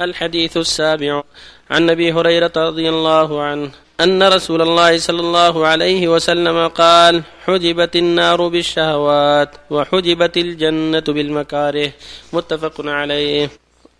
[0.00, 1.22] الحديث السابع.
[1.70, 7.96] عن أبي هريرة رضي الله عنه أن رسول الله صلى الله عليه وسلم قال حجبت
[7.96, 11.92] النار بالشهوات وحجبت الجنة بالمكاره.
[12.32, 13.50] متفق عليه.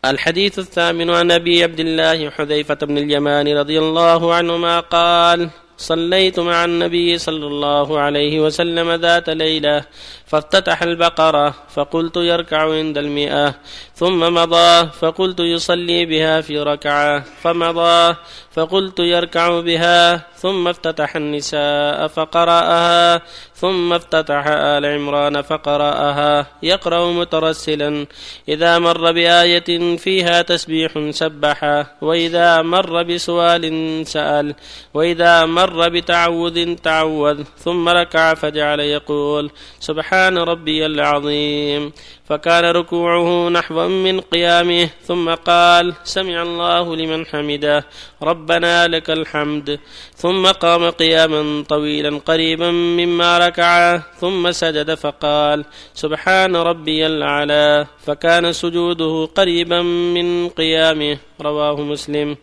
[0.04, 6.64] الحديث الثامن عن أبي عبد الله حذيفة بن اليمان رضي الله عنهما قال صليت مع
[6.64, 9.85] النبي صلى الله عليه وسلم ذات ليلة
[10.31, 13.54] فافتتح البقرة فقلت يركع عند المئة
[13.94, 18.16] ثم مضى فقلت يصلي بها في ركعة فمضى
[18.52, 23.23] فقلت يركع بها ثم افتتح النساء فقرأها
[23.54, 26.46] ثم افتتح آل عمران فقرأها.
[26.62, 28.06] يقرأ مترسلا
[28.48, 33.65] إذا مر بآية فيها تسبيح سبح وإذا مر بسؤال
[34.06, 34.54] سأل
[34.95, 41.92] وإذا مر بتعوذ تعوذ ثم ركع فجعل يقول سبحان ربي العظيم.
[42.29, 47.87] فكان ركوعه نحوا من قيامه ثم قال سمع الله لمن حمده
[48.23, 49.80] ربنا لك الحمد.
[50.15, 57.87] ثم قام قياما طويلا قريبا مما ركع ثم سجد فقال سبحان ربي الأعلى.
[58.07, 62.37] فكان سجوده قريبا من قيامه رواه مسلم.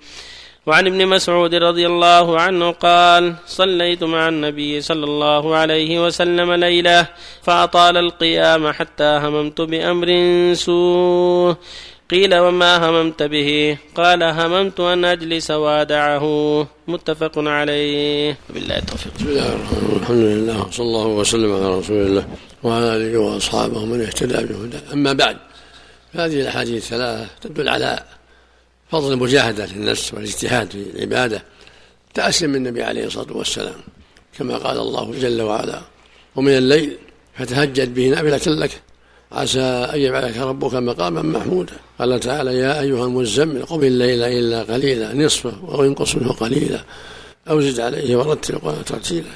[0.67, 7.07] وعن ابن مسعود رضي الله عنه قال صليت مع النبي صلى الله عليه وسلم ليلة
[7.43, 10.09] فأطال القيام حتى هممت بأمر
[10.53, 11.55] سوء.
[12.11, 16.25] قيل وما هممت به؟ قال هممت أن أجلس وأدعه.
[16.87, 18.37] متفق عليه.
[18.49, 19.13] بالله التوفيق.
[19.15, 20.01] بسم الله الرحمن الرحيم.
[20.01, 22.25] الحمد لله وصلى الله وسلم على رسول الله
[22.63, 24.93] وعلى آله وأصحابه من اهتدى بهداه.
[24.93, 25.37] أما بعد
[26.13, 27.99] فهذه الأحاديث الثلاثة تدل على
[28.91, 31.43] فضل المجاهدة للنفس والاجتهاد في العبادة
[32.13, 33.79] تأسيا من النبي عليه الصلاة والسلام
[34.37, 35.81] كما قال الله جل وعلا
[36.35, 36.97] ومن الليل
[37.37, 38.81] فتهجد به نافلة لك
[39.31, 39.59] عسى
[39.93, 45.53] أن يبعثك ربك مقاما محمودا قال تعالى يا أيها المزمل قم الليل إلا قليلا نصفه
[45.69, 46.83] أو انقص منه قليلا
[47.49, 49.29] أو زد عليه ورتل القرآن ترتيلا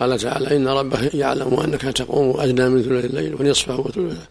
[0.00, 4.26] قال تعالى إن ربك يعلم أنك تقوم أدنى من ثلث الليل ونصفه وثلثه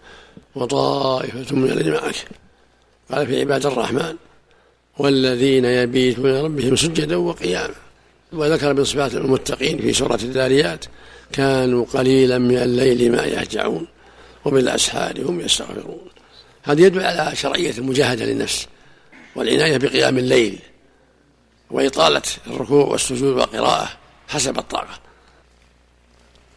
[0.56, 2.16] وطائفة من الذين معك
[3.12, 4.16] قال في عباد الرحمن
[4.98, 7.76] والذين يبيتون ربهم سجدا وقياما
[8.34, 10.86] وذكر من صفات المتقين في سورة الذاريات
[11.32, 13.88] كانوا قليلا من الليل ما يهجعون
[14.46, 16.08] وبالأسحار هم يستغفرون.
[16.64, 18.68] هذا يدل على شرعية المجاهدة للنفس
[19.36, 20.60] والعناية بقيام الليل
[21.72, 23.90] وإطالة الركوع والسجود والقراءة
[24.28, 25.00] حسب الطاقة.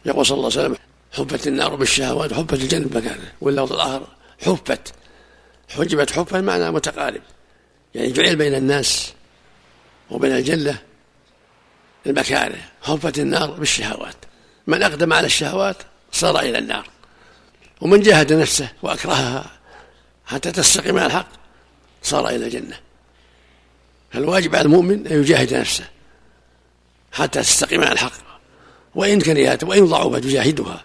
[0.05, 0.75] يقول صلى الله عليه وسلم
[1.11, 4.07] حفت النار بالشهوات وحفت الجنة بمكانه واللفظ الآخر
[4.39, 4.93] حفت
[5.69, 7.21] حجبت حفا معنى متقارب.
[7.95, 9.13] يعني جعل بين الناس
[10.09, 10.77] وبين الجنة
[12.07, 14.15] المكاره حفت النار بالشهوات.
[14.67, 15.77] من أقدم على الشهوات
[16.11, 16.89] صار إلى النار.
[17.81, 19.51] ومن جاهد نفسه وأكرهها
[20.25, 21.27] حتى تستقيم على الحق
[22.03, 22.79] صار إلى الجنة.
[24.11, 25.85] فالواجب على المؤمن أن يجاهد نفسه
[27.11, 28.29] حتى تستقيم على الحق.
[28.95, 30.83] وإن كرهت وإن ضعفت يجاهدها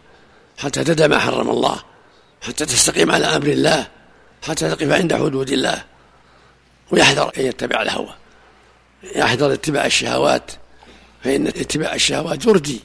[0.58, 1.82] حتى تدع ما حرم الله
[2.42, 3.86] حتى تستقيم على أمر الله.
[4.44, 5.84] حتى تقف عند حدود الله
[6.90, 8.14] ويحذر أن يتبع الهوى.
[9.02, 10.50] يحذر اتباع الشهوات
[11.24, 12.80] فإن اتباع الشهوات يردي.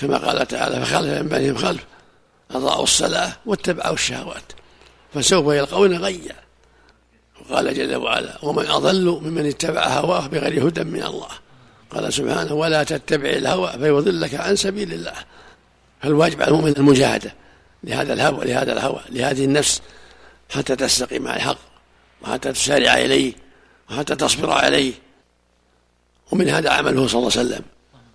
[0.00, 1.84] كما قال تعالى فخلف من بعدهم خلف
[2.50, 4.52] أضاعوا الصلاة واتبعوا الشهوات
[5.14, 6.36] فسوف يلقون غيا.
[7.40, 11.28] وقال جل وعلا ومن أضل ممن اتبع هواه بغير هدى من الله.
[11.90, 15.14] قال سبحانه ولا تتبع الهوى فيضلك عن سبيل الله.
[16.02, 17.34] فالواجب على المؤمن المجاهدة
[17.84, 19.82] لهذا الهوى لهذا الهوى لهذه النفس
[20.50, 21.58] حتى تستقيم مع الحق
[22.22, 23.32] وحتى تسارع إليه
[23.90, 24.92] وحتى تصبر عليه.
[26.32, 27.62] ومن هذا عمله صلى الله عليه وسلم.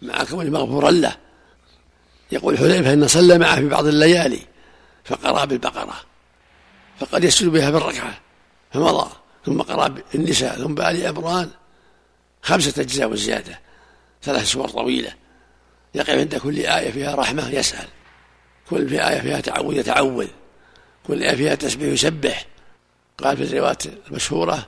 [0.01, 1.15] مع كونه مغفورا له.
[2.31, 4.41] يقول حذيفة إن صلى معه في بعض الليالي
[5.03, 6.01] فقرأ بالبقرة
[6.99, 8.19] فقد يسجد بها بالركعة
[8.71, 9.09] فمضى
[9.45, 11.49] ثم قرأ بالنساء ثم بآل عمران
[12.41, 13.59] خمسة أجزاء وزيادة
[14.23, 15.13] ثلاث سور طويلة.
[15.95, 17.87] يقف عند كل آية فيها رحمة يسأل.
[18.69, 20.27] كل في آية فيها تعوذ يتعوذ
[21.07, 22.45] كل فيها تسبيح يسبح
[23.17, 24.67] قال في الرواية المشهورة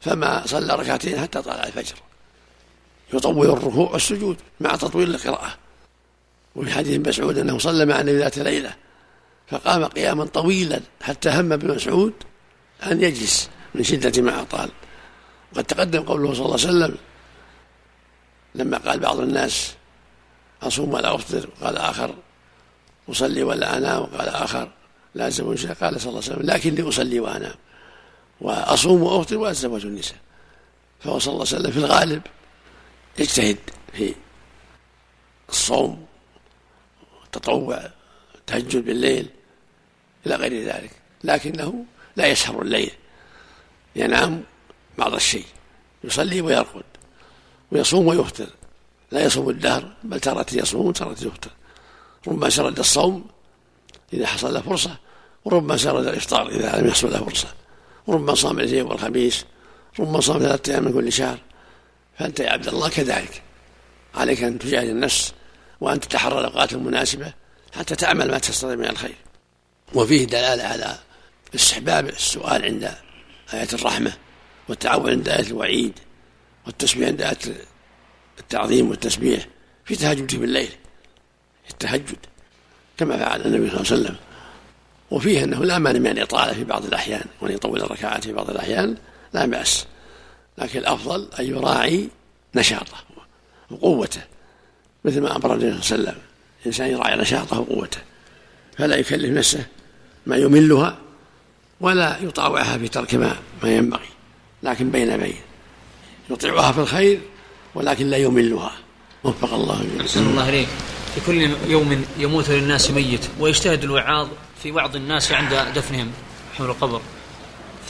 [0.00, 1.96] فما صلى ركعتين حتى طلع الفجر.
[3.12, 5.54] يطول الركوع والسجود مع تطويل القراءة.
[6.56, 8.74] وفي حديث مسعود أنه صلى مع النبي ذات ليلة
[9.48, 12.12] فقام قياما طويلا حتى هم ابن مسعود
[12.86, 14.70] أن يجلس من شدة ما أطال.
[15.52, 16.96] وقد تقدم قوله صلى الله عليه وسلم
[18.54, 19.74] لما قال بعض الناس
[20.62, 22.14] أصوم ولا أفطر؟ قال آخر
[23.10, 24.68] أصلي ولا أنام؟ وقال آخر
[25.14, 27.54] لا أتزوج قال صلى الله عليه وسلم لكني أصلي وأنام
[28.40, 30.18] وأصوم وأفطر وأتزوج النساء.
[31.00, 32.22] فهو صلى الله عليه وسلم في الغالب
[33.18, 33.58] يجتهد
[33.92, 34.14] في
[35.48, 36.06] الصوم
[37.20, 37.90] والتطوع
[38.34, 39.28] التهجد بالليل
[40.26, 40.90] إلى غير ذلك.
[41.24, 41.84] لكنه
[42.16, 42.90] لا يسهر الليل
[43.96, 44.42] ينام
[44.98, 45.46] بعض الشيء
[46.04, 46.84] يصلي ويرقد
[47.72, 48.48] ويصوم ويفطر.
[49.10, 51.50] لا يصوم الدهر بل تارة يصوم وتارة يفطر.
[52.28, 53.26] ربما سرد الصوم
[54.12, 54.96] إذا حصل له فرصة
[55.44, 57.48] وربما سرد الإفطار إذا لم يحصل له فرصة.
[58.06, 59.44] وربما صام الاثنين والخميس
[60.00, 61.38] ربما صام ثلاثة أيام من كل شهر.
[62.18, 63.42] فأنت يا عبد الله كذلك.
[64.14, 65.32] عليك أن تجاهد النفس
[65.80, 67.32] وأن تتحرى الأوقات المناسبة
[67.74, 69.16] حتى تعمل ما تستطيع من الخير.
[69.94, 70.98] وفيه دلالة على
[71.54, 72.94] استحباب السؤال عند
[73.54, 74.12] آية الرحمة
[74.68, 75.98] والتعوذ عند آية الوعيد
[76.66, 77.38] والتسبيح عند آية
[78.38, 79.46] التعظيم والتسبيح
[79.84, 80.70] في تهجد بالليل.
[81.70, 82.26] التهجد.
[82.98, 84.16] كما فعل النبي صلى الله عليه وسلم.
[85.10, 88.96] وفيه أنه لا مانع من الإطالة في بعض الأحيان وأن يطول الركعات في بعض الأحيان
[89.32, 89.86] لا بأس.
[90.58, 92.08] لكن الأفضل أن يراعي
[92.54, 92.96] نشاطه
[93.70, 94.20] وقوته.
[95.04, 96.22] مثل ما أمر النبي صلى الله عليه وسلم
[96.60, 97.98] الإنسان يراعي نشاطه وقوته.
[98.78, 99.66] فلا يكلف نفسه
[100.26, 100.98] ما يملها
[101.80, 104.08] ولا يطاوعها في ترك ما ما ينبغي.
[104.62, 105.36] لكن بين بين.
[106.30, 107.20] يطيعها في الخير
[107.74, 108.72] ولكن لا يملها.
[109.24, 110.68] وفق الله أحسن الله إليك.
[111.14, 114.28] في كل يوم يموت للناس ميت ويجتهد الوعاظ
[114.62, 116.10] في وعظ الناس عند دفنهم
[116.58, 117.00] حول القبر.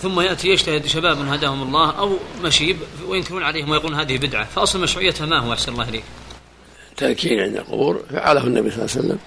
[0.02, 2.76] ثم يأتي يجتهد شباب هداهم الله أو مشيب
[3.06, 4.44] وينكرون عليهم ويقولون هذه بدعة.
[4.44, 6.04] فأصل مشروعيتها ما هو؟ أحسن الله إليك؟
[6.96, 9.18] تذكير عند القبور فعله النبي صلى الله عليه وسلم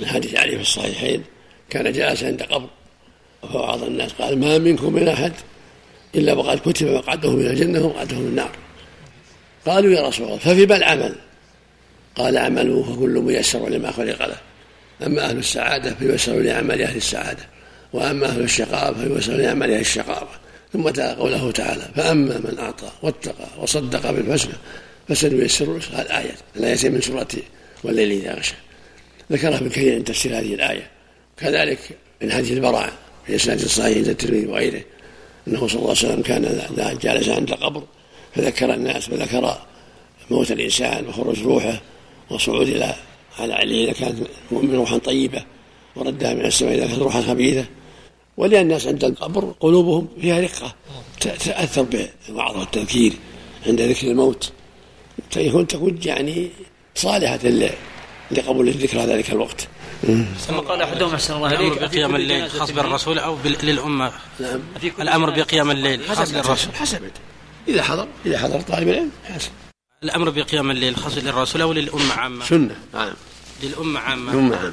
[0.00, 1.22] من حديث علي في الصحيحين.
[1.70, 2.68] كان جالسا عند قبر.
[3.52, 5.32] فوعظ الناس قال ما منكم من أحد
[6.14, 8.50] إلا وقد كتب مقعده من الجنة ومقعده من النار.
[9.66, 11.14] قالوا يا رسول الله ففي العمل
[12.16, 14.36] قال أعملوا فكل ميسر لما خلق له.
[15.06, 17.42] أما أهل السعادة فييسروا لأعمال أهل السعادة
[17.92, 20.28] وأما أهل الشقاء فييسروا لأعمال أهل الشقاوة.
[20.72, 24.54] ثم قوله تعالى فأما من أعطى واتقى وصدق بالحسنى
[25.08, 27.28] فسنيسره الآية الآية من سورة
[27.84, 28.54] والليل إذا غشى.
[29.32, 30.90] ذكرها ابن كثير عند تفسير هذه الآية.
[31.36, 31.78] كذلك
[32.22, 32.92] من حديث البراء
[33.26, 34.82] في إسناد الصحيح عند الترمذي وغيره
[35.48, 37.82] أنه صلى الله عليه وسلم كان جالس عند القبر
[38.34, 39.58] فذكر الناس فذكر
[40.30, 41.80] موت الإنسان وخروج روحه
[42.30, 42.94] وصعود إلى
[43.38, 44.18] على علي إذا كانت
[44.50, 45.44] من روحا طيبة
[45.96, 47.64] وردها من السماء إذا كانت روحا خبيثة.
[48.36, 50.74] ولأن الناس عند القبر قلوبهم فيها رقة.
[51.20, 53.12] تتاثر بالوعظ والتذكير
[53.66, 54.52] عند ذكر الموت.
[55.30, 56.50] تكون تكون يعني
[56.94, 57.38] صالحة
[58.30, 59.68] لقبول الذكر ذلك الوقت.
[60.38, 64.60] ثم قال أحدهم أحسن الله الأمر بقيام الليل خاص بالرسول أو للأمة؟ نعم.
[65.00, 66.74] الأمر بقيام الليل خاص بالرسول.
[66.74, 67.10] حسب
[67.68, 69.50] إذا حضر إذا حضر طالب العلم حسب.
[70.06, 72.76] الأمر بقيام الليل خاص للرسول أو للامه عامة؟ سنة.
[72.94, 73.12] نعم.
[73.62, 74.32] للأمة عامة.
[74.32, 74.72] للأمة عامة.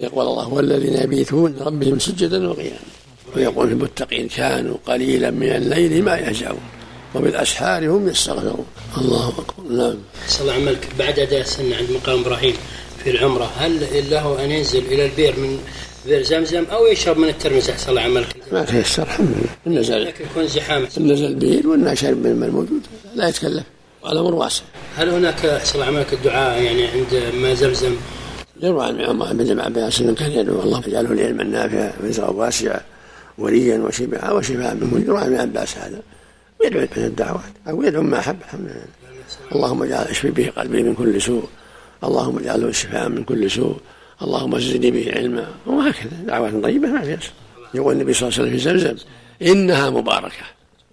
[0.00, 2.78] يقول الله والذين يبيتون ربهم سجدا وقياما
[3.36, 6.60] ويقول المتقين كانوا قليلا من الليل ما يهجعون
[7.14, 8.66] وبالأسحار هم يستغفرون.
[8.98, 9.72] الله أكبر.
[9.72, 9.98] نعم.
[10.28, 10.88] صلى الله عملك.
[10.98, 12.54] بعد أداء السنة عند مقام إبراهيم
[13.04, 13.80] في العمرة هل
[14.10, 15.58] له أن ينزل إلى البئر من
[16.06, 18.36] بئر زمزم أو يشرب من الترمس أحسن الله عملك.
[18.52, 19.34] ما تيسر الحمد
[19.66, 20.82] لله نزل لكن يكون زحام.
[20.98, 22.82] نزل بئر والناس شرب من الموجود.
[23.14, 23.64] لا يتكلف
[24.06, 24.62] الأمر واسع.
[24.96, 27.96] هل هناك أحسن عملك الدعاء يعني عند ما زمزم؟
[28.62, 32.80] يروى عن عمر بن عباس انه كان يدعو الله يجعله العلم النافع ورزقا واسعا
[33.38, 36.00] وليا وشبعا وشفاء من كل يروى عن عباس هذا.
[36.60, 38.84] ويدعو من الدعوات أو يدعو ما أحب الحمد لله.
[39.54, 41.44] اللهم اجعل أشفي به قلبي من كل سوء.
[42.04, 43.76] اللهم اجعله شفاء من كل سوء.
[44.22, 45.48] اللهم زدني به علما.
[45.66, 46.10] وهكذا.
[46.26, 47.18] دعوات طيبة ما فيها
[47.74, 48.96] يقول النبي صلى الله عليه وسلم في زمزم
[49.42, 50.44] إنها مباركة.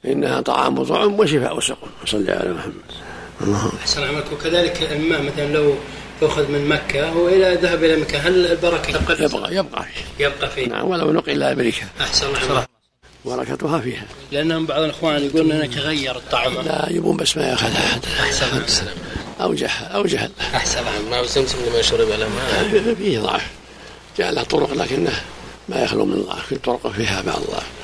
[0.06, 1.88] إنها طعام وطعم وشفاء وسقم.
[2.06, 3.07] صلى على محمد.
[3.42, 5.76] اللهم أحسن عملك وكذلك الماء مثلا لو
[6.22, 10.68] يؤخذ من مكة والى ذهب إلى مكة هل البركة تبقى يبقى يبقى فيه يبقى فيه
[10.68, 11.86] نعم ولو نقل إلى أمريكا.
[12.02, 12.66] أحسن الله.
[13.26, 14.06] بركتها فيها.
[14.32, 16.54] لأنهم بعض الإخوان يقولون أنك تغير الطعم.
[16.54, 18.06] لا يبون بس ما يأخذ أحد.
[18.20, 18.86] أحسن
[19.42, 20.32] أو جهل أو جهل.
[20.56, 20.80] أحسن
[21.12, 22.30] ما زمزم لما شرب له
[22.96, 23.48] فيه ضعف.
[24.18, 25.22] جاء له طرق لكنه
[25.70, 26.46] ما يخلو من ضعف.
[26.46, 27.77] في طرق فيها بعض الضعف